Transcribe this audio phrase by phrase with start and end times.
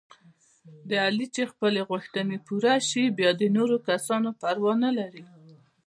[0.89, 5.23] د علي چې خپلې غوښتنې پوره شي، بیا د نورو کسانو پروا نه لري.